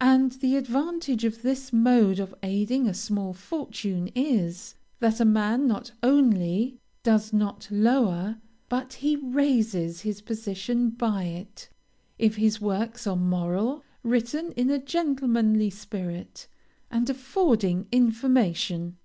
And 0.00 0.30
the 0.30 0.56
advantage 0.56 1.24
of 1.24 1.42
this 1.42 1.72
mode 1.72 2.20
of 2.20 2.32
aiding 2.44 2.86
a 2.86 2.94
small 2.94 3.32
fortune 3.34 4.06
is, 4.14 4.76
that 5.00 5.18
a 5.18 5.24
man 5.24 5.66
not 5.66 5.90
only 6.00 6.78
does 7.02 7.32
not 7.32 7.66
lower, 7.72 8.36
but 8.68 8.92
he 8.92 9.16
raises 9.16 10.02
his 10.02 10.20
position 10.20 10.90
by 10.90 11.24
it, 11.24 11.68
if 12.20 12.36
his 12.36 12.60
works 12.60 13.04
are 13.08 13.16
moral, 13.16 13.82
written 14.04 14.52
in 14.52 14.70
a 14.70 14.78
gentlemanly 14.78 15.70
spirit, 15.70 16.46
and 16.88 17.10
affording 17.10 17.88
information. 17.90 18.96